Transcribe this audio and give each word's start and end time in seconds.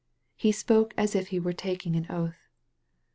He 0.35 0.51
spoke 0.51 0.95
as 0.97 1.13
if 1.13 1.27
he 1.27 1.39
were 1.39 1.53
taking 1.53 1.95
an 1.95 2.07
oath. 2.09 2.49